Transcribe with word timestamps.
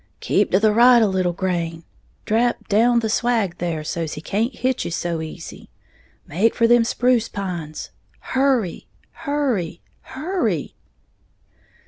"Keep 0.19 0.49
to 0.49 0.59
the 0.59 0.73
right 0.73 0.99
a 0.99 1.05
little 1.05 1.31
grain!" 1.31 1.83
"Drap 2.25 2.67
down 2.67 2.93
in 2.95 2.99
the 3.01 3.07
swag 3.07 3.59
there, 3.59 3.83
so's 3.83 4.13
he 4.13 4.19
can't 4.21 4.55
hit 4.55 4.83
you 4.83 4.89
so 4.89 5.21
easy!" 5.21 5.69
"Make 6.25 6.55
for 6.55 6.65
them 6.65 6.83
spruce 6.83 7.29
pines! 7.29 7.91
Hurry! 8.19 8.87
Hurry! 9.11 9.79
Hurry!" 10.01 10.73